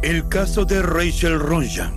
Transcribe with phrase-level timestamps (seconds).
[0.00, 1.92] El caso de Rachel Ronjan.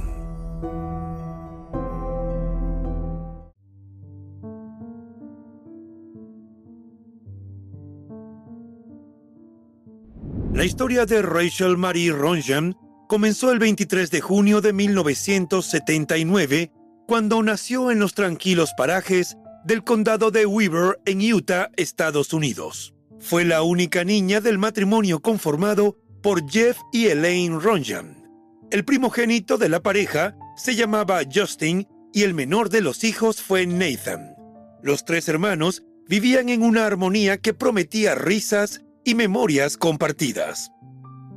[10.51, 12.75] La historia de Rachel Marie Ronjan
[13.07, 16.71] comenzó el 23 de junio de 1979,
[17.07, 22.95] cuando nació en los tranquilos parajes del condado de Weaver, en Utah, Estados Unidos.
[23.19, 28.29] Fue la única niña del matrimonio conformado por Jeff y Elaine Ronjan.
[28.71, 33.65] El primogénito de la pareja se llamaba Justin y el menor de los hijos fue
[33.65, 34.35] Nathan.
[34.81, 40.71] Los tres hermanos vivían en una armonía que prometía risas y memorias compartidas.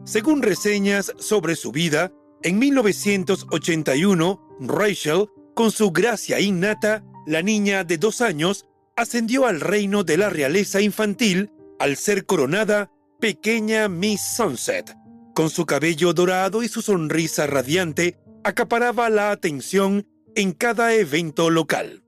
[0.05, 2.12] Según reseñas sobre su vida,
[2.43, 10.05] en 1981, Rachel, con su gracia innata, la niña de dos años, ascendió al reino
[10.05, 12.91] de la realeza infantil al ser coronada
[13.21, 14.97] pequeña Miss Sunset.
[15.35, 22.05] Con su cabello dorado y su sonrisa radiante, acaparaba la atención en cada evento local.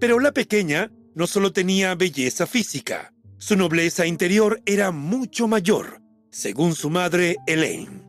[0.00, 6.74] Pero la pequeña no solo tenía belleza física, su nobleza interior era mucho mayor, según
[6.74, 8.02] su madre Elaine.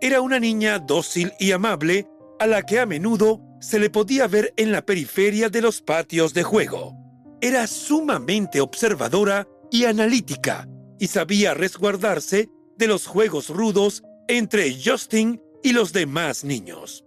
[0.00, 2.06] Era una niña dócil y amable
[2.38, 6.34] a la que a menudo se le podía ver en la periferia de los patios
[6.34, 6.94] de juego.
[7.40, 15.72] Era sumamente observadora y analítica y sabía resguardarse de los juegos rudos entre Justin y
[15.72, 17.04] los demás niños.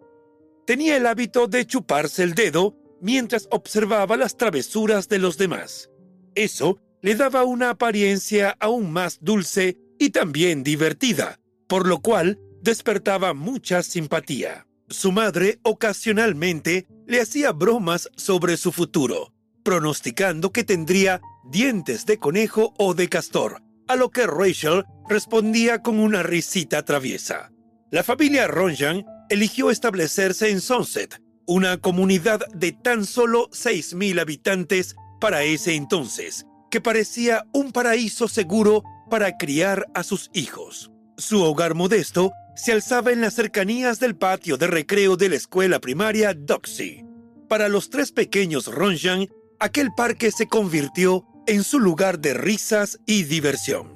[0.66, 5.89] Tenía el hábito de chuparse el dedo mientras observaba las travesuras de los demás.
[6.35, 13.33] Eso le daba una apariencia aún más dulce y también divertida, por lo cual despertaba
[13.33, 14.67] mucha simpatía.
[14.89, 19.33] Su madre ocasionalmente le hacía bromas sobre su futuro,
[19.63, 26.00] pronosticando que tendría dientes de conejo o de castor, a lo que Rachel respondía con
[26.00, 27.51] una risita traviesa.
[27.89, 35.41] La familia Ronjan eligió establecerse en Sunset, una comunidad de tan solo 6.000 habitantes para
[35.44, 40.91] ese entonces, que parecía un paraíso seguro para criar a sus hijos.
[41.17, 45.80] Su hogar modesto se alzaba en las cercanías del patio de recreo de la escuela
[45.80, 47.03] primaria Doxy.
[47.47, 49.25] Para los tres pequeños Ronjan,
[49.59, 53.96] aquel parque se convirtió en su lugar de risas y diversión.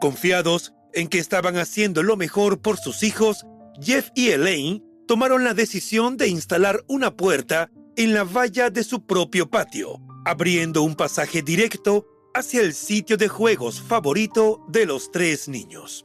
[0.00, 3.46] Confiados en que estaban haciendo lo mejor por sus hijos,
[3.80, 9.06] Jeff y Elaine tomaron la decisión de instalar una puerta en la valla de su
[9.06, 12.04] propio patio, abriendo un pasaje directo
[12.34, 16.04] hacia el sitio de juegos favorito de los tres niños.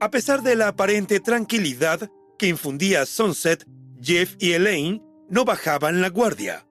[0.00, 3.64] A pesar de la aparente tranquilidad que infundía Sunset,
[4.02, 5.00] Jeff y Elaine
[5.30, 6.66] no bajaban la guardia.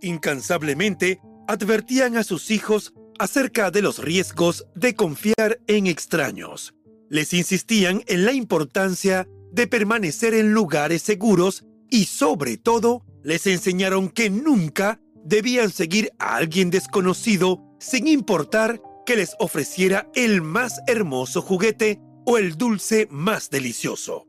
[0.00, 6.74] Incansablemente advertían a sus hijos acerca de los riesgos de confiar en extraños.
[7.10, 14.08] Les insistían en la importancia de permanecer en lugares seguros y sobre todo les enseñaron
[14.08, 21.42] que nunca debían seguir a alguien desconocido sin importar que les ofreciera el más hermoso
[21.42, 24.28] juguete o el dulce más delicioso.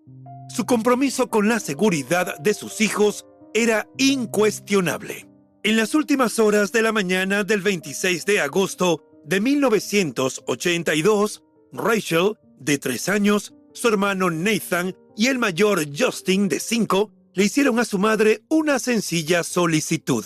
[0.50, 5.31] Su compromiso con la seguridad de sus hijos era incuestionable.
[5.64, 12.80] En las últimas horas de la mañana del 26 de agosto de 1982, Rachel, de
[12.80, 18.00] tres años, su hermano Nathan y el mayor Justin, de cinco, le hicieron a su
[18.00, 20.26] madre una sencilla solicitud.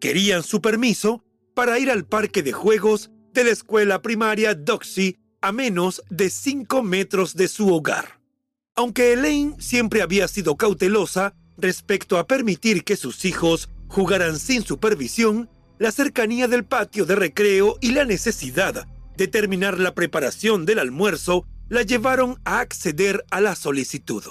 [0.00, 1.22] Querían su permiso
[1.54, 6.82] para ir al parque de juegos de la escuela primaria Doxy a menos de 5
[6.82, 8.22] metros de su hogar.
[8.74, 15.50] Aunque Elaine siempre había sido cautelosa respecto a permitir que sus hijos jugaran sin supervisión,
[15.78, 18.86] la cercanía del patio de recreo y la necesidad
[19.18, 24.24] de terminar la preparación del almuerzo la llevaron a acceder a la solicitud.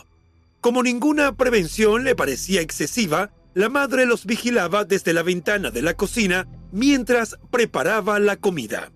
[0.62, 5.94] Como ninguna prevención le parecía excesiva, la madre los vigilaba desde la ventana de la
[5.94, 8.92] cocina mientras preparaba la comida.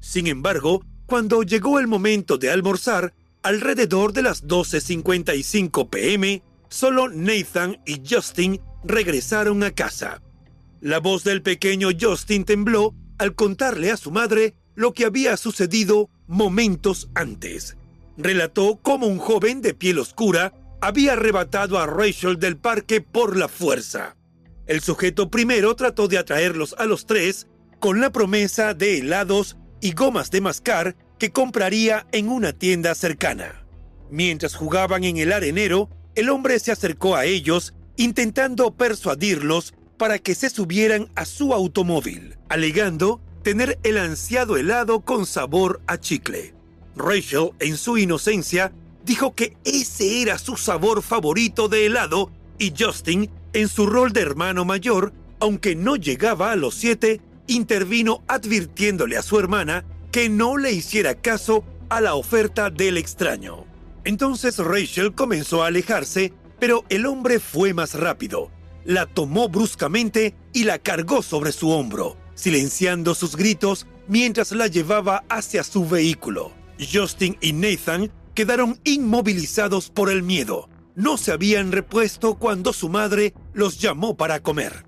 [0.00, 7.80] Sin embargo, cuando llegó el momento de almorzar, alrededor de las 12.55 pm, solo Nathan
[7.86, 10.22] y Justin regresaron a casa.
[10.80, 16.08] La voz del pequeño Justin tembló al contarle a su madre lo que había sucedido
[16.26, 17.76] momentos antes.
[18.16, 23.48] Relató cómo un joven de piel oscura había arrebatado a Rachel del parque por la
[23.48, 24.16] fuerza.
[24.66, 27.46] El sujeto primero trató de atraerlos a los tres
[27.78, 33.66] con la promesa de helados y gomas de mascar que compraría en una tienda cercana.
[34.10, 40.34] Mientras jugaban en el arenero, el hombre se acercó a ellos intentando persuadirlos para que
[40.34, 46.54] se subieran a su automóvil, alegando tener el ansiado helado con sabor a chicle.
[46.96, 48.72] Rachel, en su inocencia,
[49.04, 54.22] dijo que ese era su sabor favorito de helado y Justin, en su rol de
[54.22, 60.56] hermano mayor, aunque no llegaba a los siete, intervino advirtiéndole a su hermana que no
[60.56, 63.66] le hiciera caso a la oferta del extraño.
[64.04, 68.50] Entonces Rachel comenzó a alejarse, pero el hombre fue más rápido.
[68.84, 75.24] La tomó bruscamente y la cargó sobre su hombro, silenciando sus gritos mientras la llevaba
[75.28, 76.52] hacia su vehículo.
[76.92, 80.68] Justin y Nathan quedaron inmovilizados por el miedo.
[80.94, 84.84] No se habían repuesto cuando su madre los llamó para comer.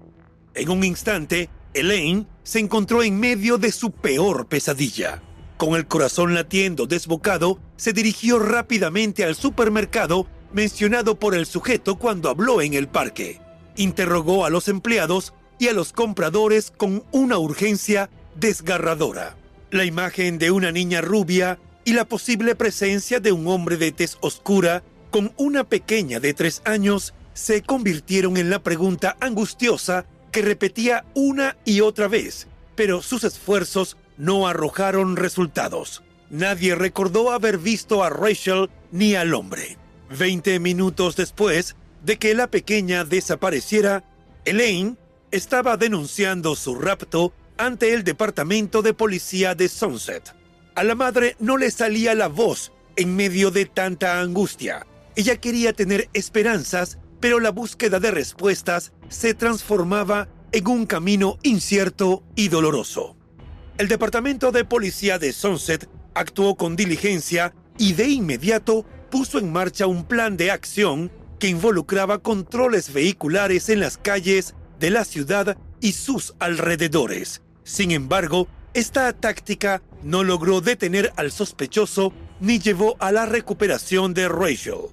[0.54, 5.22] En un instante, Elaine se encontró en medio de su peor pesadilla.
[5.56, 12.28] Con el corazón latiendo desbocado, se dirigió rápidamente al supermercado mencionado por el sujeto cuando
[12.28, 13.40] habló en el parque.
[13.76, 19.36] Interrogó a los empleados y a los compradores con una urgencia desgarradora.
[19.70, 24.18] La imagen de una niña rubia y la posible presencia de un hombre de tez
[24.20, 31.04] oscura con una pequeña de tres años se convirtieron en la pregunta angustiosa que repetía
[31.14, 36.02] una y otra vez, pero sus esfuerzos no arrojaron resultados.
[36.30, 39.76] Nadie recordó haber visto a Rachel ni al hombre.
[40.18, 41.74] Veinte minutos después
[42.04, 44.04] de que la pequeña desapareciera,
[44.44, 44.98] Elaine
[45.30, 50.34] estaba denunciando su rapto ante el Departamento de Policía de Sunset.
[50.74, 54.86] A la madre no le salía la voz en medio de tanta angustia.
[55.16, 62.22] Ella quería tener esperanzas, pero la búsqueda de respuestas se transformaba en un camino incierto
[62.36, 63.16] y doloroso.
[63.78, 69.86] El Departamento de Policía de Sunset actuó con diligencia y de inmediato puso en marcha
[69.86, 75.92] un plan de acción que involucraba controles vehiculares en las calles de la ciudad y
[75.92, 77.42] sus alrededores.
[77.62, 84.28] Sin embargo, esta táctica no logró detener al sospechoso ni llevó a la recuperación de
[84.30, 84.88] Rachel.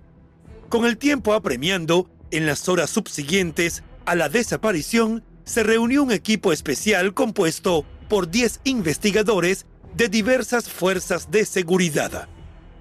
[0.67, 6.51] Con el tiempo apremiando, en las horas subsiguientes a la desaparición, se reunió un equipo
[6.51, 12.27] especial compuesto por 10 investigadores de diversas fuerzas de seguridad.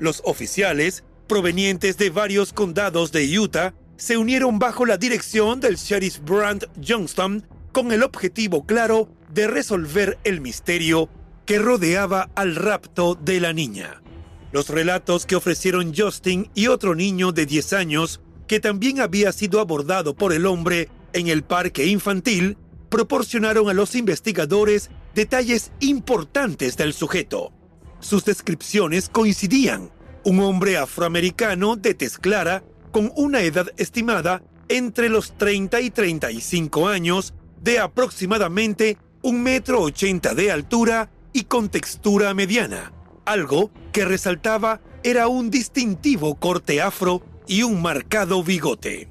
[0.00, 6.18] Los oficiales, provenientes de varios condados de Utah, se unieron bajo la dirección del sheriff
[6.20, 11.08] Brand Johnston con el objetivo claro de resolver el misterio
[11.44, 14.02] que rodeaba al rapto de la niña.
[14.50, 19.60] Los relatos que ofrecieron Justin y otro niño de 10 años, que también había sido
[19.60, 22.56] abordado por el hombre en el parque infantil,
[22.88, 27.52] proporcionaron a los investigadores detalles importantes del sujeto.
[28.00, 29.90] Sus descripciones coincidían.
[30.28, 36.86] Un hombre afroamericano de tez clara, con una edad estimada entre los 30 y 35
[36.86, 37.32] años,
[37.62, 42.92] de aproximadamente un metro ochenta de altura y con textura mediana.
[43.24, 49.08] Algo que resaltaba era un distintivo corte afro y un marcado bigote.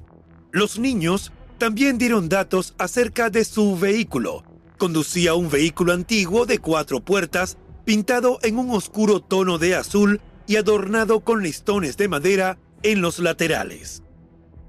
[0.52, 4.44] Los niños también dieron datos acerca de su vehículo.
[4.78, 10.56] Conducía un vehículo antiguo de cuatro puertas, pintado en un oscuro tono de azul y
[10.56, 14.02] adornado con listones de madera en los laterales.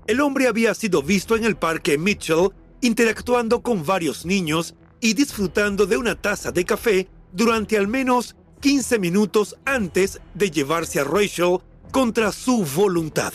[0.06, 2.50] El hombre había sido visto en el parque Mitchell
[2.82, 9.00] interactuando con varios niños y disfrutando de una taza de café durante al menos 15
[9.00, 11.60] minutos antes de llevarse a Rachel
[11.92, 13.34] contra su voluntad.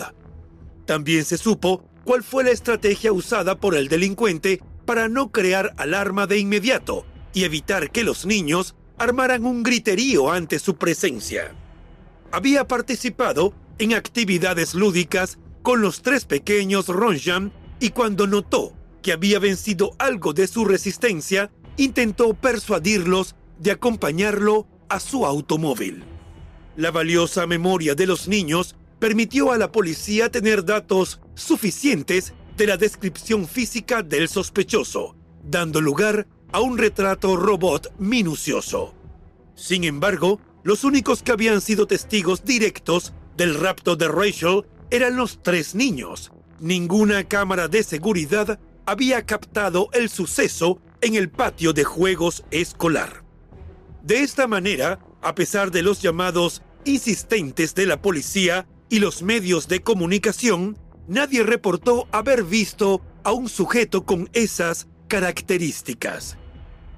[0.84, 6.26] También se supo cuál fue la estrategia usada por el delincuente para no crear alarma
[6.26, 11.54] de inmediato y evitar que los niños armaran un griterío ante su presencia.
[12.32, 17.50] Había participado en actividades lúdicas con los tres pequeños Ronjam
[17.80, 25.00] y cuando notó que había vencido algo de su resistencia, intentó persuadirlos de acompañarlo a
[25.00, 26.04] su automóvil.
[26.76, 32.76] La valiosa memoria de los niños permitió a la policía tener datos suficientes de la
[32.76, 38.94] descripción física del sospechoso, dando lugar a un retrato robot minucioso.
[39.54, 45.42] Sin embargo, los únicos que habían sido testigos directos del rapto de Rachel eran los
[45.42, 46.32] tres niños.
[46.58, 53.22] Ninguna cámara de seguridad había captado el suceso en el patio de juegos escolar.
[54.02, 59.68] De esta manera, a pesar de los llamados insistentes de la policía y los medios
[59.68, 66.38] de comunicación, nadie reportó haber visto a un sujeto con esas características.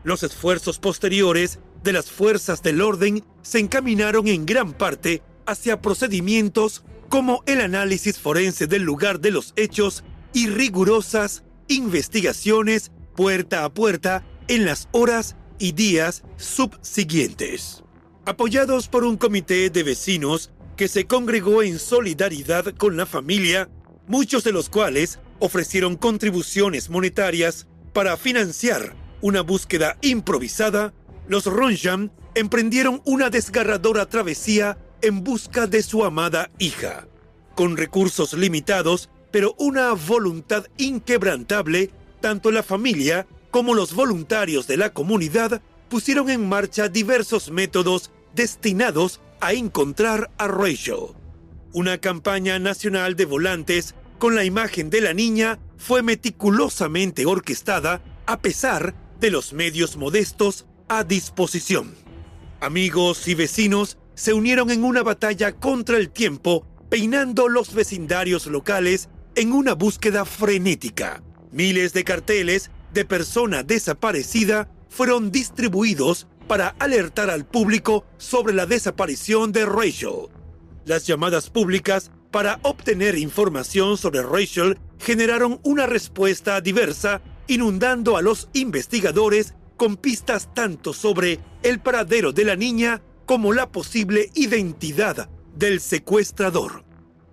[0.04, 6.82] Los esfuerzos posteriores de las fuerzas del orden se encaminaron en gran parte hacia procedimientos
[7.08, 10.02] como el análisis forense del lugar de los hechos
[10.34, 17.84] y rigurosas investigaciones puerta a puerta en las horas y días subsiguientes.
[18.24, 23.70] Apoyados por un comité de vecinos que se congregó en solidaridad con la familia,
[24.08, 30.92] muchos de los cuales ofrecieron contribuciones monetarias para financiar una búsqueda improvisada,
[31.28, 37.06] los Ronjam emprendieron una desgarradora travesía en busca de su amada hija.
[37.54, 41.90] Con recursos limitados, pero una voluntad inquebrantable,
[42.20, 49.20] tanto la familia como los voluntarios de la comunidad pusieron en marcha diversos métodos destinados
[49.40, 51.14] a encontrar a Rachel.
[51.72, 58.40] Una campaña nacional de volantes con la imagen de la niña fue meticulosamente orquestada a
[58.40, 61.94] pesar de los medios modestos a disposición.
[62.60, 69.08] Amigos y vecinos se unieron en una batalla contra el tiempo, peinando los vecindarios locales
[69.34, 71.22] en una búsqueda frenética.
[71.52, 79.52] Miles de carteles de persona desaparecida fueron distribuidos para alertar al público sobre la desaparición
[79.52, 80.28] de Rachel.
[80.84, 88.48] Las llamadas públicas para obtener información sobre Rachel generaron una respuesta diversa, inundando a los
[88.52, 95.80] investigadores con pistas tanto sobre el paradero de la niña como la posible identidad del
[95.80, 96.84] secuestrador.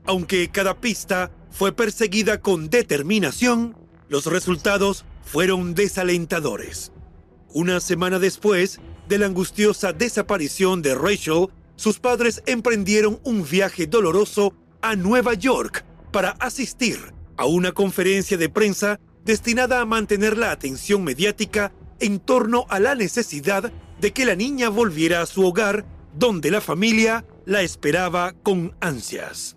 [0.06, 3.78] Aunque cada pista fue perseguida con determinación,
[4.10, 6.92] los resultados fueron desalentadores.
[7.54, 14.54] Una semana después de la angustiosa desaparición de Rachel, sus padres emprendieron un viaje doloroso
[14.82, 21.04] a Nueva York para asistir a una conferencia de prensa destinada a mantener la atención
[21.04, 21.72] mediática
[22.04, 26.60] en torno a la necesidad de que la niña volviera a su hogar, donde la
[26.60, 29.56] familia la esperaba con ansias.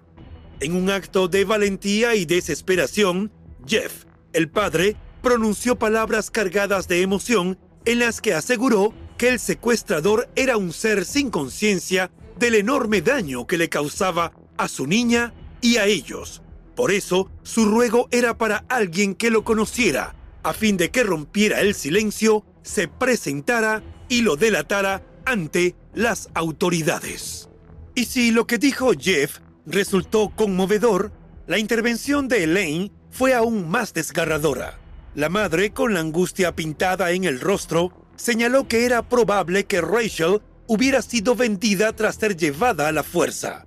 [0.61, 3.33] En un acto de valentía y desesperación,
[3.67, 10.29] Jeff, el padre, pronunció palabras cargadas de emoción en las que aseguró que el secuestrador
[10.37, 15.79] era un ser sin conciencia del enorme daño que le causaba a su niña y
[15.79, 16.43] a ellos.
[16.77, 20.15] Por eso, su ruego era para alguien que lo conociera,
[20.47, 27.49] a fin de que rompiera el silencio, se presentara y lo delatara ante las autoridades.
[27.97, 31.11] Y si lo que dijo Jeff resultó conmovedor,
[31.49, 34.79] la intervención de Elaine fue aún más desgarradora.
[35.17, 40.43] La madre, con la angustia pintada en el rostro, señaló que era probable que Rachel
[40.69, 43.67] hubiera sido vendida tras ser llevada a la fuerza.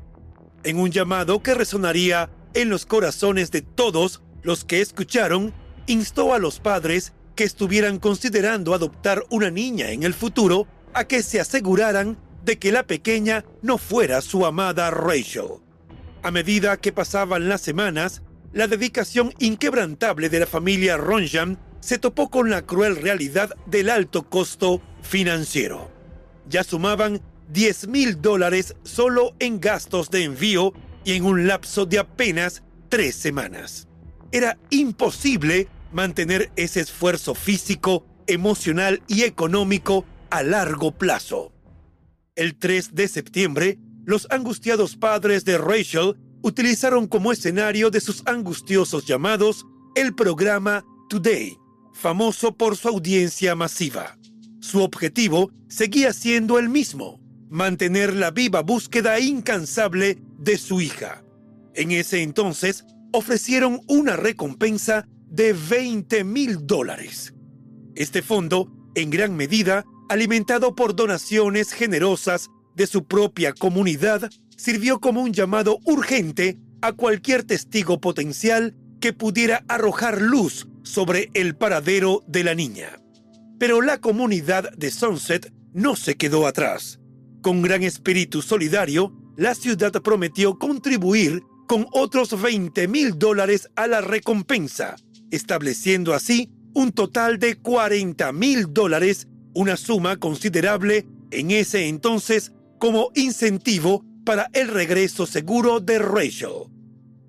[0.64, 5.54] En un llamado que resonaría en los corazones de todos los que escucharon,
[5.90, 11.24] instó a los padres que estuvieran considerando adoptar una niña en el futuro a que
[11.24, 15.48] se aseguraran de que la pequeña no fuera su amada Rachel.
[16.22, 18.22] A medida que pasaban las semanas,
[18.54, 24.30] la dedicación inquebrantable de la familia Ronjan se topó con la cruel realidad del alto
[24.30, 25.90] costo financiero.
[26.48, 27.20] Ya sumaban
[27.52, 33.16] 10 mil dólares solo en gastos de envío y en un lapso de apenas tres
[33.16, 33.88] semanas.
[34.32, 41.52] Era imposible mantener ese esfuerzo físico, emocional y económico a largo plazo.
[42.36, 49.06] El 3 de septiembre, los angustiados padres de Rachel utilizaron como escenario de sus angustiosos
[49.06, 49.66] llamados
[49.96, 51.58] el programa Today,
[51.94, 54.18] famoso por su audiencia masiva.
[54.62, 57.20] Su objetivo seguía siendo el mismo,
[57.50, 61.24] mantener la viva búsqueda incansable de su hija.
[61.74, 67.34] En ese entonces, ofrecieron una recompensa de 20 mil dólares.
[67.96, 75.22] Este fondo, en gran medida, alimentado por donaciones generosas de su propia comunidad, sirvió como
[75.22, 82.44] un llamado urgente a cualquier testigo potencial que pudiera arrojar luz sobre el paradero de
[82.44, 83.00] la niña.
[83.60, 87.00] Pero la comunidad de Sunset no se quedó atrás.
[87.42, 94.02] Con gran espíritu solidario, la ciudad prometió contribuir con otros 20 mil dólares a la
[94.02, 94.96] recompensa,
[95.32, 103.12] estableciendo así un total de 40 mil dólares, una suma considerable en ese entonces como
[103.16, 106.70] incentivo para el regreso seguro de Rachel.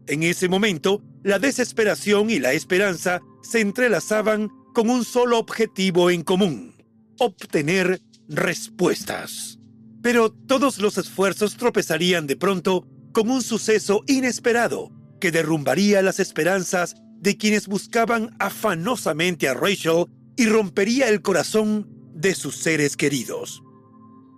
[0.07, 6.23] En ese momento, la desesperación y la esperanza se entrelazaban con un solo objetivo en
[6.23, 6.75] común,
[7.19, 9.59] obtener respuestas.
[10.02, 14.90] Pero todos los esfuerzos tropezarían de pronto con un suceso inesperado
[15.21, 22.34] que derrumbaría las esperanzas de quienes buscaban afanosamente a Rachel y rompería el corazón de
[22.34, 23.62] sus seres queridos.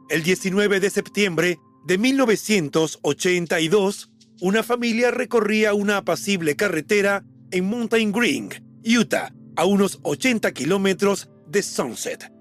[0.08, 4.10] El 19 de septiembre de 1982,
[4.40, 8.48] una familia recorría una apacible carretera en Mountain Green,
[8.84, 12.32] Utah, a unos 80 kilómetros de Sunset.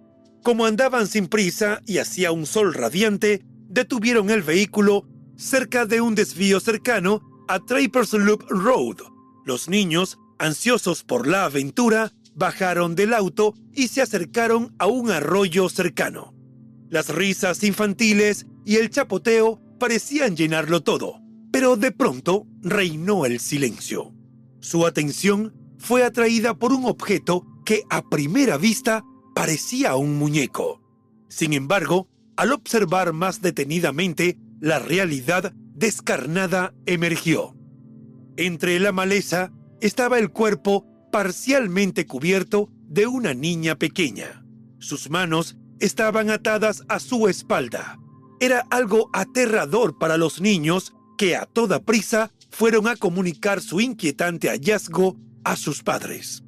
[0.44, 6.16] Como andaban sin prisa y hacía un sol radiante, detuvieron el vehículo cerca de un
[6.16, 8.98] desvío cercano a Trappers Loop Road.
[9.46, 15.70] Los niños Ansiosos por la aventura, bajaron del auto y se acercaron a un arroyo
[15.70, 16.34] cercano.
[16.90, 24.16] Las risas infantiles y el chapoteo parecían llenarlo todo, pero de pronto reinó el silencio.
[24.62, 29.04] Su atención fue atraída por un objeto que a primera vista
[29.36, 30.82] parecía un muñeco.
[31.30, 37.56] Sin embargo, al observar más detenidamente, la realidad descarnada emergió.
[38.38, 44.46] Entre la maleza estaba el cuerpo parcialmente cubierto de una niña pequeña.
[44.80, 48.00] Sus manos estaban atadas a su espalda.
[48.40, 54.50] Era algo aterrador para los niños que a toda prisa fueron a comunicar su inquietante
[54.50, 56.44] hallazgo a sus padres.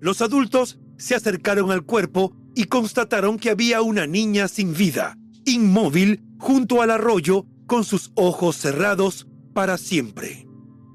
[0.00, 6.22] Los adultos se acercaron al cuerpo y constataron que había una niña sin vida, inmóvil
[6.38, 10.46] junto al arroyo con sus ojos cerrados para siempre.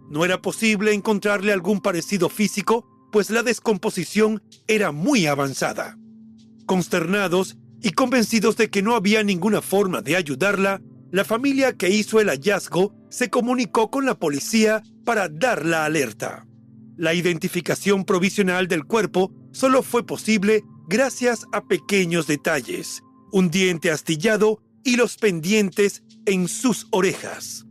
[0.09, 5.97] No era posible encontrarle algún parecido físico, pues la descomposición era muy avanzada.
[6.65, 12.19] Consternados y convencidos de que no había ninguna forma de ayudarla, la familia que hizo
[12.19, 16.45] el hallazgo se comunicó con la policía para dar la alerta.
[16.97, 24.61] La identificación provisional del cuerpo solo fue posible gracias a pequeños detalles, un diente astillado
[24.83, 27.65] y los pendientes en sus orejas.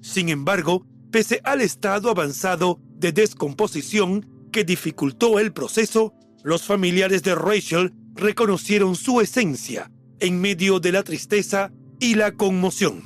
[0.00, 7.34] Sin embargo, Pese al estado avanzado de descomposición que dificultó el proceso, los familiares de
[7.34, 13.02] Rachel reconocieron su esencia en medio de la tristeza y la conmoción.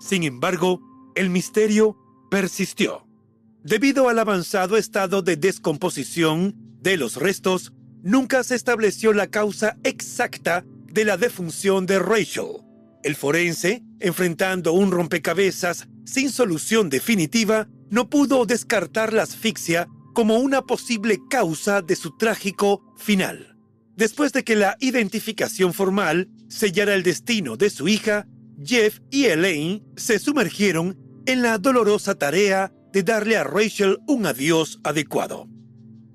[0.00, 0.80] Sin embargo,
[1.14, 1.96] el misterio
[2.30, 3.06] persistió.
[3.62, 10.64] Debido al avanzado estado de descomposición de los restos, nunca se estableció la causa exacta
[10.86, 12.61] de la defunción de Rachel.
[13.02, 20.62] El forense, enfrentando un rompecabezas sin solución definitiva, no pudo descartar la asfixia como una
[20.62, 23.56] posible causa de su trágico final.
[23.96, 28.26] Después de que la identificación formal sellara el destino de su hija,
[28.62, 34.78] Jeff y Elaine se sumergieron en la dolorosa tarea de darle a Rachel un adiós
[34.84, 35.48] adecuado.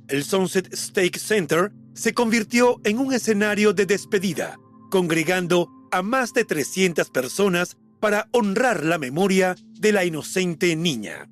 [0.07, 4.57] El Sunset Stake Center se convirtió en un escenario de despedida,
[4.89, 11.29] congregando a más de 300 personas para honrar la memoria de la inocente niña.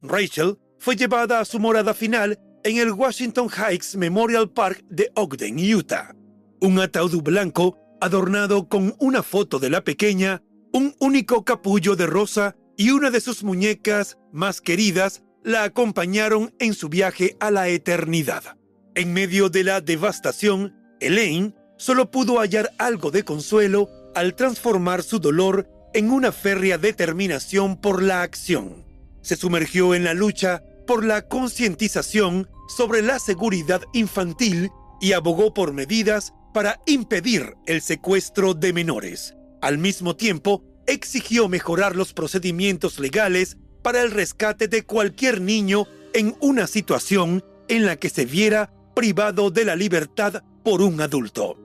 [0.00, 5.58] Rachel fue llevada a su morada final en el Washington Heights Memorial Park de Ogden,
[5.58, 6.14] Utah.
[6.60, 12.56] Un ataúd blanco adornado con una foto de la pequeña, un único capullo de rosa
[12.76, 18.56] y una de sus muñecas más queridas la acompañaron en su viaje a la eternidad.
[18.94, 25.18] En medio de la devastación, Elaine solo pudo hallar algo de consuelo al transformar su
[25.18, 28.84] dolor en una férrea determinación por la acción.
[29.20, 35.72] Se sumergió en la lucha por la concientización sobre la seguridad infantil y abogó por
[35.72, 39.34] medidas para impedir el secuestro de menores.
[39.60, 46.36] Al mismo tiempo, exigió mejorar los procedimientos legales para el rescate de cualquier niño en
[46.38, 51.58] una situación en la que se viera privado de la libertad por un adulto.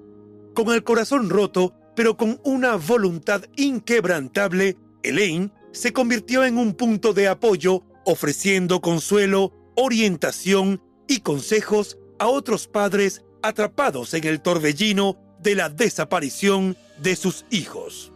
[0.58, 7.14] Con el corazón roto, pero con una voluntad inquebrantable, Elaine se convirtió en un punto
[7.14, 15.54] de apoyo, ofreciendo consuelo, orientación y consejos a otros padres atrapados en el torbellino de
[15.54, 18.12] la desaparición de sus hijos.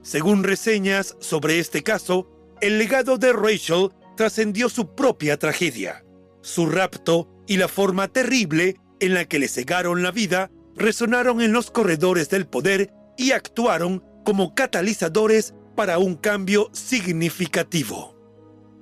[0.00, 2.30] Según reseñas sobre este caso,
[2.62, 6.02] el legado de Rachel trascendió su propia tragedia.
[6.40, 11.52] Su rapto y la forma terrible en la que le cegaron la vida resonaron en
[11.52, 18.14] los corredores del poder y actuaron como catalizadores para un cambio significativo.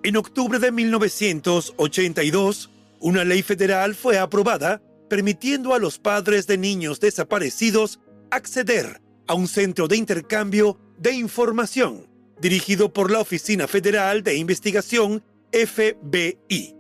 [0.02, 6.98] En octubre de 1982, una ley federal fue aprobada permitiendo a los padres de niños
[6.98, 8.00] desaparecidos
[8.31, 12.09] acceder a un centro de intercambio de información
[12.40, 16.74] dirigido por la Oficina Federal de Investigación FBI.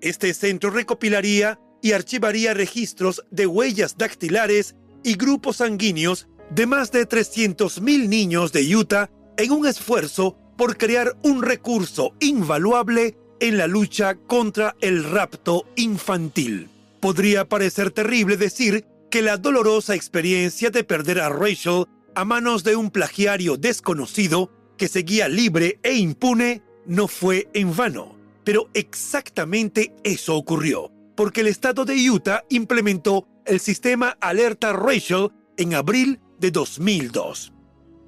[0.00, 7.08] Este centro recopilaría y archivaría registros de huellas dactilares y grupos sanguíneos de más de
[7.08, 14.14] 300.000 niños de Utah en un esfuerzo por crear un recurso invaluable en la lucha
[14.14, 16.68] contra el rapto infantil.
[17.00, 22.76] Podría parecer terrible decir que la dolorosa experiencia de perder a Rachel a manos de
[22.76, 28.16] un plagiario desconocido que seguía libre e impune no fue en vano.
[28.44, 30.90] Pero exactamente eso ocurrió,
[31.20, 35.28] porque el estado de Utah implementó el sistema Alerta Rachel
[35.58, 37.52] en abril de 2002.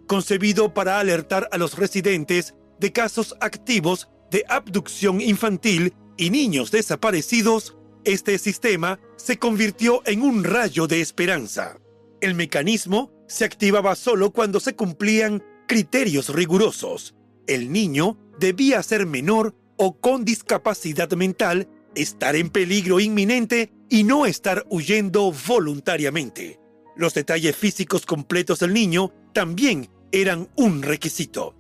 [0.07, 7.77] Concebido para alertar a los residentes de casos activos de abducción infantil y niños desaparecidos,
[8.05, 11.77] este sistema se convirtió en un rayo de esperanza.
[12.23, 17.15] El mecanismo se activaba solo cuando se cumplían criterios rigurosos.
[17.47, 24.27] El niño debía ser menor o con discapacidad mental, estar en peligro inminente y no
[24.27, 26.59] estar huyendo voluntariamente.
[26.97, 31.55] Los detalles físicos completos del niño también eran un requisito.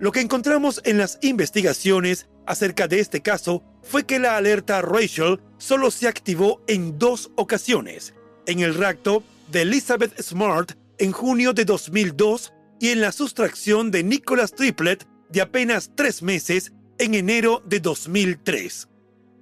[0.00, 5.40] Lo que encontramos en las investigaciones acerca de este caso fue que la alerta Rachel
[5.58, 8.14] solo se activó en dos ocasiones,
[8.46, 14.02] en el rapto de Elizabeth Smart en junio de 2002 y en la sustracción de
[14.02, 18.88] Nicholas Triplet de apenas tres meses en enero de 2003.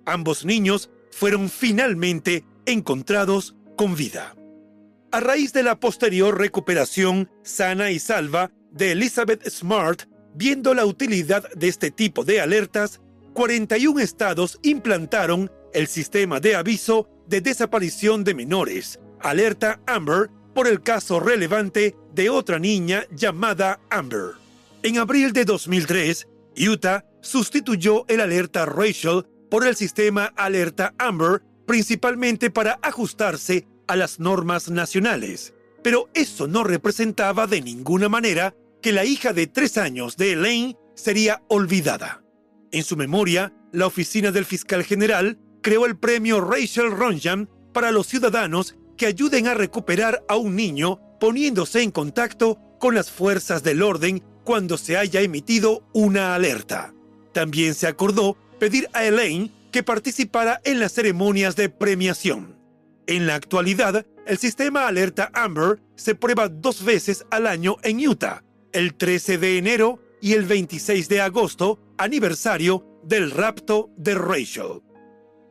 [0.05, 4.35] Ambos niños fueron finalmente encontrados con vida.
[5.13, 10.03] A raíz de la posterior recuperación sana y salva de Elizabeth Smart,
[10.35, 13.01] viendo la utilidad de este tipo de alertas,
[13.35, 20.83] 41 estados implantaron el sistema de aviso de desaparición de menores, alerta Amber, por el
[20.83, 24.33] caso relevante de otra niña llamada Amber.
[24.83, 26.27] En abril de 2003,
[26.69, 34.19] Utah sustituyó el alerta Rachel por el sistema alerta Amber principalmente para ajustarse a las
[34.19, 35.55] normas nacionales.
[35.83, 40.77] Pero eso no representaba de ninguna manera que la hija de tres años de Elaine
[40.95, 42.23] sería olvidada.
[42.73, 48.07] En su memoria, la oficina del fiscal general creó el premio Rachel Ronjan para los
[48.07, 53.83] ciudadanos que ayuden a recuperar a un niño poniéndose en contacto con las fuerzas del
[53.83, 56.95] orden cuando se haya emitido una alerta.
[57.33, 62.57] También se acordó pedir a Elaine que participara en las ceremonias de premiación.
[63.07, 68.45] En la actualidad, el sistema Alerta Amber se prueba dos veces al año en Utah,
[68.73, 74.83] el 13 de enero y el 26 de agosto, aniversario del rapto de Rachel.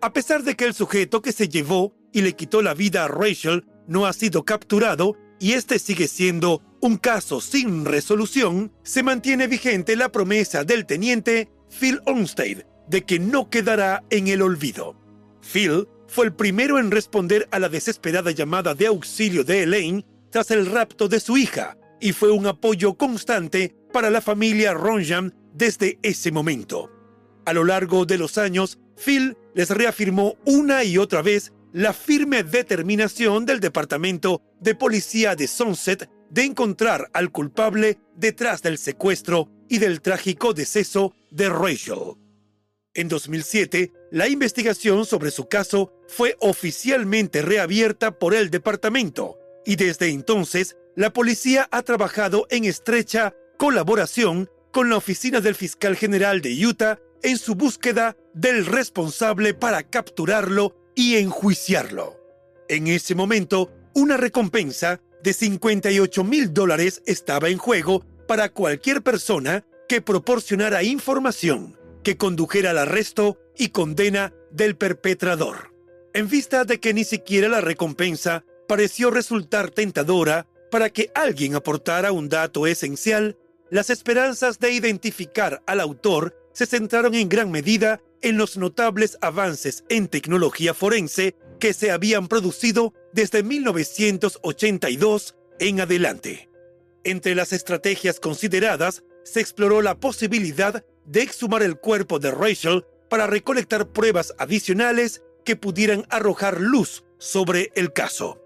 [0.02, 3.08] A pesar de que el sujeto que se llevó y le quitó la vida a
[3.08, 9.48] Rachel no ha sido capturado y este sigue siendo un caso sin resolución, se mantiene
[9.48, 14.96] vigente la promesa del teniente Phil Olmsted de que no quedará en el olvido.
[15.42, 20.52] Phil fue el primero en responder a la desesperada llamada de auxilio de Elaine tras
[20.52, 26.00] el rapto de su hija y fue un apoyo constante para la familia Ronjan desde
[26.02, 26.92] ese momento.
[27.46, 32.44] A lo largo de los años, Phil les reafirmó una y otra vez la firme
[32.44, 39.78] determinación del Departamento de Policía de Sunset de encontrar al culpable detrás del secuestro y
[39.78, 42.16] del trágico deceso de Rachel.
[42.96, 50.10] En 2007, la investigación sobre su caso fue oficialmente reabierta por el departamento y desde
[50.10, 56.66] entonces la policía ha trabajado en estrecha colaboración con la Oficina del Fiscal General de
[56.66, 62.20] Utah en su búsqueda del responsable para capturarlo y enjuiciarlo.
[62.70, 69.64] En ese momento, una recompensa de 58 mil dólares estaba en juego para cualquier persona
[69.88, 71.79] que proporcionara información
[72.10, 75.76] que condujera al arresto y condena del perpetrador.
[76.16, 82.12] En vista de que ni siquiera la recompensa pareció resultar tentadora para que alguien aportara
[82.12, 83.38] un dato esencial,
[83.70, 89.84] las esperanzas de identificar al autor se centraron en gran medida en los notables avances
[89.88, 96.50] en tecnología forense que se habían producido desde 1982 en adelante.
[97.04, 103.28] Entre las estrategias consideradas se exploró la posibilidad de exhumar el cuerpo de Rachel para
[103.28, 108.40] recolectar pruebas adicionales que pudieran arrojar luz sobre el caso.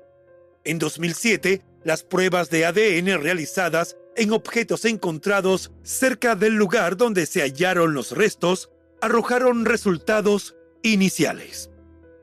[0.63, 7.41] En 2007, las pruebas de ADN realizadas en objetos encontrados cerca del lugar donde se
[7.41, 8.69] hallaron los restos
[9.01, 11.69] arrojaron resultados iniciales.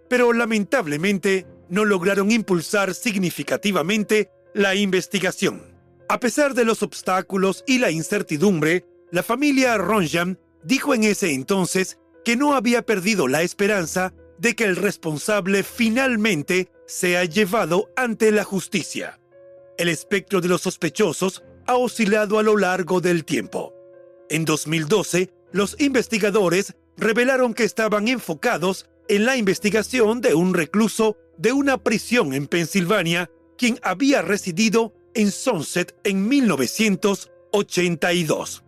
[0.09, 5.63] Pero lamentablemente no lograron impulsar significativamente la investigación.
[6.09, 11.99] A pesar de los obstáculos y la incertidumbre, la familia Ronjan dijo en ese entonces
[12.25, 18.45] que no había perdido la esperanza de que el responsable finalmente sea llevado ante la
[18.45, 19.21] justicia.
[19.79, 23.75] El espectro de los sospechosos ha oscilado a lo largo del tiempo.
[24.29, 31.53] En 2012, los investigadores revelaron que estaban enfocados en la investigación de un recluso de
[31.53, 38.63] una prisión en Pensilvania, quien había residido en Sunset en 1982.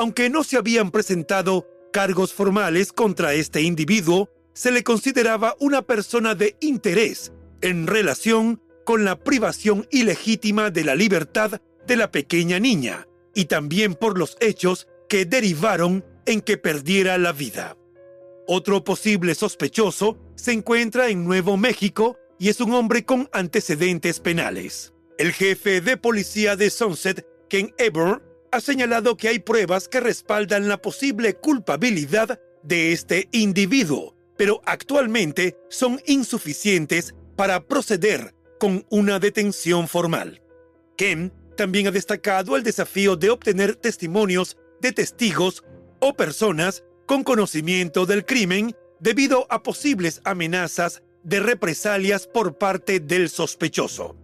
[0.00, 6.34] Aunque no se habían presentado cargos formales contra este individuo, se le consideraba una persona
[6.34, 13.08] de interés en relación con la privación ilegítima de la libertad de la pequeña niña
[13.34, 17.76] y también por los hechos que derivaron en que perdiera la vida.
[18.46, 24.94] Otro posible sospechoso se encuentra en Nuevo México y es un hombre con antecedentes penales.
[25.18, 30.68] El jefe de policía de Sunset, Ken Eber, ha señalado que hay pruebas que respaldan
[30.68, 39.88] la posible culpabilidad de este individuo, pero actualmente son insuficientes para proceder con una detención
[39.88, 40.42] formal.
[40.96, 45.64] Ken también ha destacado el desafío de obtener testimonios de testigos
[46.00, 53.28] o personas con conocimiento del crimen debido a posibles amenazas de represalias por parte del
[53.28, 54.16] sospechoso.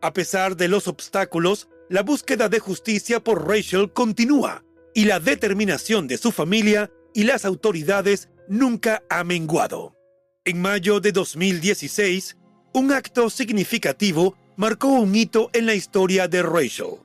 [0.00, 6.08] A pesar de los obstáculos, la búsqueda de justicia por Rachel continúa y la determinación
[6.08, 9.94] de su familia y las autoridades nunca ha menguado.
[10.46, 12.38] En mayo de 2016,
[12.72, 16.96] un acto significativo marcó un hito en la historia de Rachel.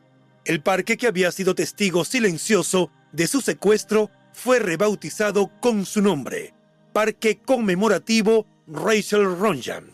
[0.46, 6.54] El parque que había sido testigo silencioso de su secuestro fue rebautizado con su nombre,
[6.94, 9.92] Parque Conmemorativo Rachel Ronjan.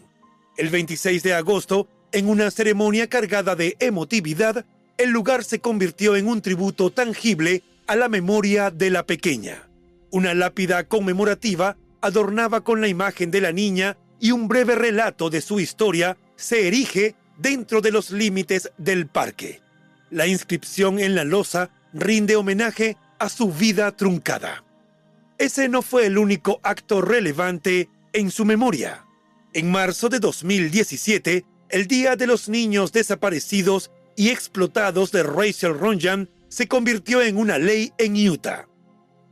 [0.55, 6.27] El 26 de agosto, en una ceremonia cargada de emotividad, el lugar se convirtió en
[6.27, 9.67] un tributo tangible a la memoria de la pequeña.
[10.11, 15.41] Una lápida conmemorativa adornaba con la imagen de la niña y un breve relato de
[15.41, 19.61] su historia se erige dentro de los límites del parque.
[20.11, 24.63] La inscripción en la losa rinde homenaje a su vida truncada.
[25.37, 29.05] Ese no fue el único acto relevante en su memoria.
[29.53, 36.29] En marzo de 2017, el Día de los Niños Desaparecidos y Explotados de Rachel Ronjan
[36.49, 38.67] se convirtió en una ley en Utah.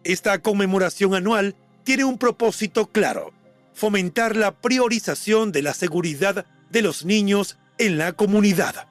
[0.03, 3.31] Esta conmemoración anual tiene un propósito claro,
[3.73, 8.87] fomentar la priorización de la seguridad de los niños en la comunidad.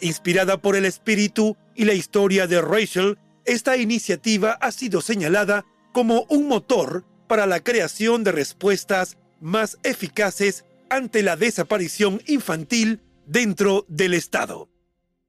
[0.00, 6.26] Inspirada por el espíritu y la historia de Rachel, esta iniciativa ha sido señalada como
[6.28, 14.14] un motor para la creación de respuestas más eficaces ante la desaparición infantil dentro del
[14.14, 14.73] Estado.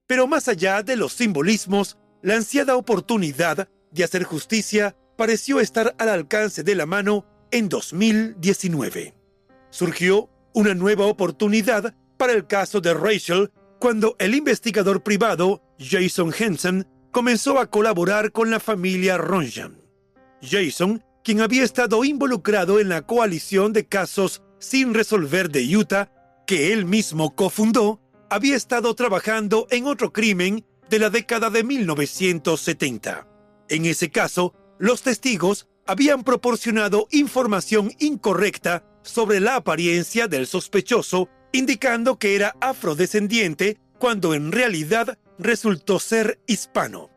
[0.08, 6.10] Pero más allá de los simbolismos, la ansiada oportunidad de hacer justicia pareció estar al
[6.10, 9.14] alcance de la mano en 2019.
[9.70, 16.88] Surgió una nueva oportunidad para el caso de Rachel cuando el investigador privado Jason Henson
[17.12, 19.78] comenzó a colaborar con la familia Ronjan.
[20.42, 26.12] Jason, quien había estado involucrado en la coalición de casos sin resolver de Utah,
[26.46, 33.28] que él mismo cofundó, había estado trabajando en otro crimen de la década de 1970.
[33.70, 42.18] En ese caso, los testigos habían proporcionado información incorrecta sobre la apariencia del sospechoso, indicando
[42.18, 47.10] que era afrodescendiente cuando en realidad resultó ser hispano.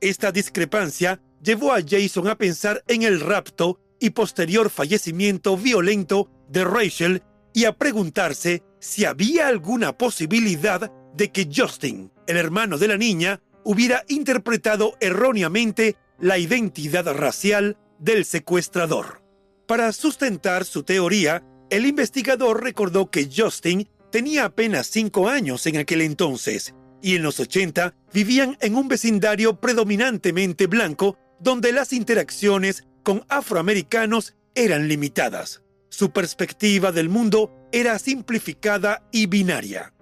[0.00, 6.64] Esta discrepancia llevó a Jason a pensar en el rapto y posterior fallecimiento violento de
[6.64, 12.96] Rachel y a preguntarse si había alguna posibilidad de que Justin, el hermano de la
[12.96, 19.22] niña, hubiera interpretado erróneamente la identidad racial del secuestrador.
[19.66, 26.00] Para sustentar su teoría, el investigador recordó que Justin tenía apenas cinco años en aquel
[26.00, 33.24] entonces y en los 80 vivían en un vecindario predominantemente blanco donde las interacciones con
[33.28, 35.62] afroamericanos eran limitadas.
[35.90, 39.92] Su perspectiva del mundo era simplificada y binaria.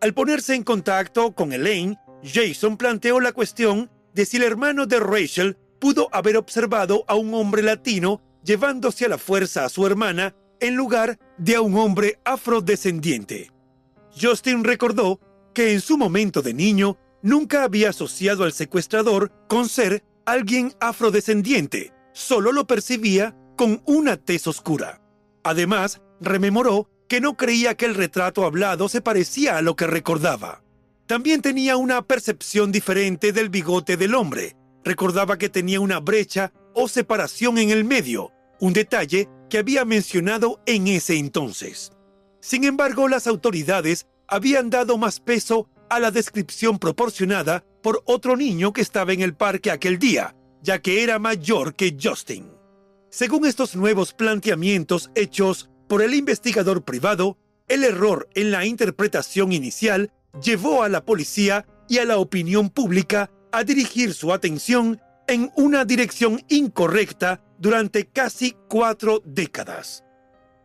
[0.00, 5.00] Al ponerse en contacto con Elaine, Jason planteó la cuestión de si el hermano de
[5.00, 10.34] Rachel pudo haber observado a un hombre latino llevándose a la fuerza a su hermana
[10.60, 13.50] en lugar de a un hombre afrodescendiente.
[14.20, 15.20] Justin recordó
[15.54, 21.92] que en su momento de niño nunca había asociado al secuestrador con ser alguien afrodescendiente,
[22.12, 25.02] solo lo percibía con una tez oscura.
[25.42, 30.62] Además, rememoró que no creía que el retrato hablado se parecía a lo que recordaba.
[31.08, 34.54] También tenía una percepción diferente del bigote del hombre.
[34.84, 40.62] Recordaba que tenía una brecha o separación en el medio, un detalle que había mencionado
[40.66, 41.90] en ese entonces.
[42.40, 48.72] Sin embargo, las autoridades habían dado más peso a la descripción proporcionada por otro niño
[48.72, 52.52] que estaba en el parque aquel día, ya que era mayor que Justin.
[53.10, 60.12] Según estos nuevos planteamientos hechos por el investigador privado, el error en la interpretación inicial
[60.40, 65.84] llevó a la policía y a la opinión pública a dirigir su atención en una
[65.84, 70.04] dirección incorrecta durante casi cuatro décadas.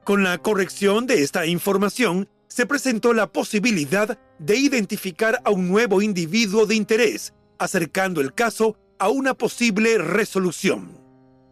[0.04, 6.04] Con la corrección de esta información, se presentó la posibilidad de identificar a un nuevo
[6.04, 11.02] individuo de interés, acercando el caso a una posible resolución.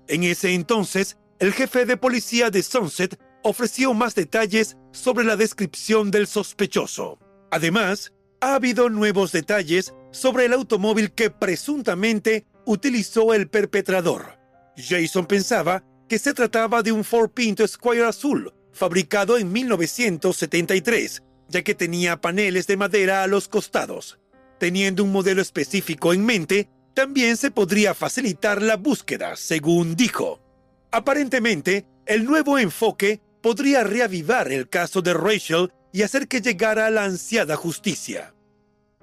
[0.07, 6.11] En ese entonces, el jefe de policía de Sunset ofreció más detalles sobre la descripción
[6.11, 7.19] del sospechoso.
[7.51, 14.39] Además, ha habido nuevos detalles sobre el automóvil que presuntamente utilizó el perpetrador.
[14.75, 21.61] Jason pensaba que se trataba de un Ford Pinto Squire azul, fabricado en 1973, ya
[21.61, 24.19] que tenía paneles de madera a los costados.
[24.59, 30.39] Teniendo un modelo específico en mente, también se podría facilitar la búsqueda, según dijo.
[30.91, 37.03] Aparentemente, el nuevo enfoque podría reavivar el caso de Rachel y hacer que llegara la
[37.03, 38.33] ansiada justicia.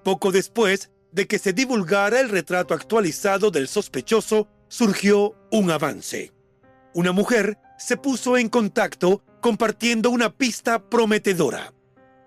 [0.03, 6.33] Poco después de que se divulgara el retrato actualizado del sospechoso, surgió un avance.
[6.94, 11.74] Una mujer se puso en contacto compartiendo una pista prometedora.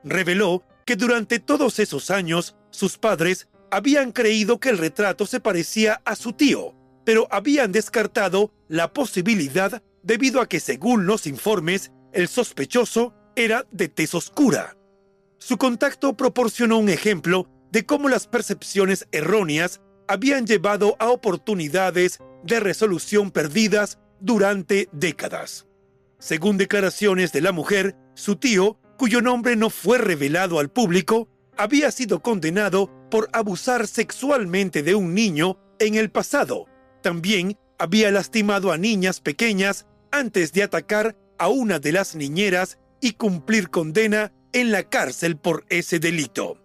[0.03, 6.01] Reveló que durante todos esos años sus padres habían creído que el retrato se parecía
[6.05, 12.27] a su tío, pero habían descartado la posibilidad debido a que según los informes, el
[12.27, 14.77] sospechoso era de tez oscura.
[15.39, 22.59] Su contacto proporcionó un ejemplo de cómo las percepciones erróneas habían llevado a oportunidades de
[22.59, 25.65] resolución perdidas durante décadas.
[26.19, 31.91] Según declaraciones de la mujer, su tío, cuyo nombre no fue revelado al público, había
[31.91, 36.67] sido condenado por abusar sexualmente de un niño en el pasado.
[37.01, 43.13] También había lastimado a niñas pequeñas antes de atacar a una de las niñeras y
[43.13, 46.57] cumplir condena en la cárcel por ese delito.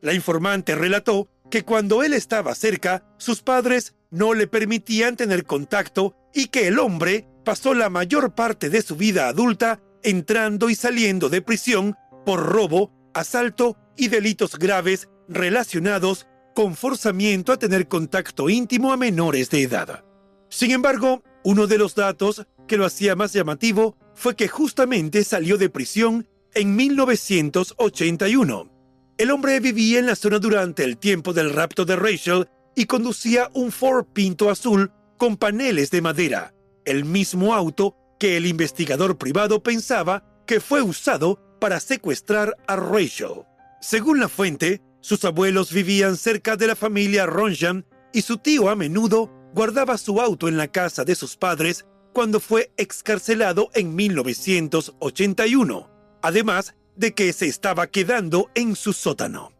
[0.00, 6.14] La informante relató que cuando él estaba cerca, sus padres no le permitían tener contacto
[6.32, 11.28] y que el hombre pasó la mayor parte de su vida adulta entrando y saliendo
[11.28, 18.92] de prisión por robo, asalto y delitos graves relacionados con forzamiento a tener contacto íntimo
[18.92, 20.04] a menores de edad.
[20.48, 25.58] Sin embargo, uno de los datos que lo hacía más llamativo fue que justamente salió
[25.58, 28.70] de prisión en 1981.
[29.18, 33.50] El hombre vivía en la zona durante el tiempo del rapto de Rachel y conducía
[33.54, 39.62] un Ford Pinto azul con paneles de madera, el mismo auto que el investigador privado
[39.62, 43.44] pensaba que fue usado para secuestrar a Rachel.
[43.80, 48.76] Según la fuente, sus abuelos vivían cerca de la familia Ronjan y su tío a
[48.76, 55.90] menudo guardaba su auto en la casa de sus padres cuando fue excarcelado en 1981,
[56.22, 59.52] además de que se estaba quedando en su sótano.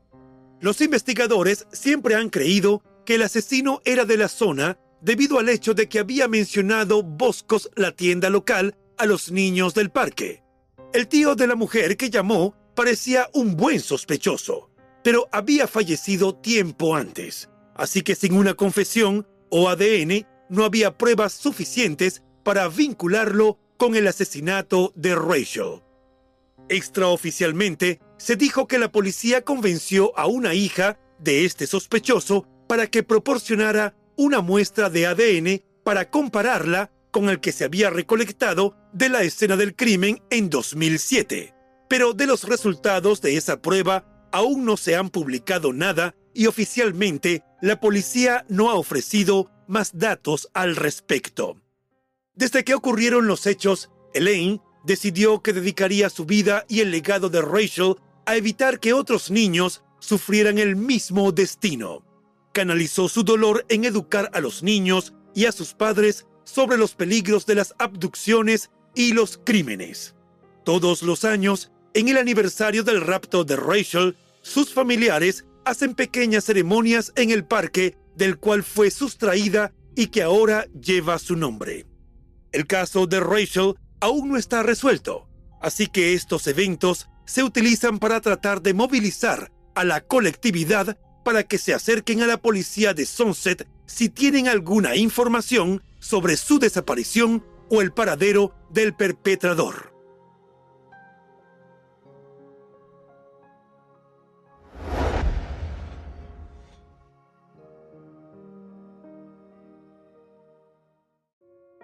[0.60, 5.74] Los investigadores siempre han creído que el asesino era de la zona debido al hecho
[5.74, 10.42] de que había mencionado Boscos, la tienda local, a los niños del parque.
[10.92, 14.70] El tío de la mujer que llamó parecía un buen sospechoso,
[15.02, 21.32] pero había fallecido tiempo antes, así que sin una confesión o ADN no había pruebas
[21.32, 25.82] suficientes para vincularlo con el asesinato de Rachel.
[26.68, 33.02] Extraoficialmente, se dijo que la policía convenció a una hija de este sospechoso para que
[33.02, 39.22] proporcionara una muestra de ADN para compararla con el que se había recolectado de la
[39.22, 41.54] escena del crimen en 2007.
[41.88, 47.44] Pero de los resultados de esa prueba aún no se han publicado nada y oficialmente
[47.60, 51.61] la policía no ha ofrecido más datos al respecto.
[52.34, 57.42] Desde que ocurrieron los hechos, Elaine decidió que dedicaría su vida y el legado de
[57.42, 62.04] Rachel a evitar que otros niños sufrieran el mismo destino.
[62.52, 67.46] Canalizó su dolor en educar a los niños y a sus padres sobre los peligros
[67.46, 70.14] de las abducciones y los crímenes.
[70.64, 77.12] Todos los años, en el aniversario del rapto de Rachel, sus familiares hacen pequeñas ceremonias
[77.16, 81.91] en el parque del cual fue sustraída y que ahora lleva su nombre.
[82.52, 85.28] El caso de Rachel aún no está resuelto,
[85.60, 91.58] así que estos eventos se utilizan para tratar de movilizar a la colectividad para que
[91.58, 97.80] se acerquen a la policía de Sunset si tienen alguna información sobre su desaparición o
[97.80, 99.91] el paradero del perpetrador.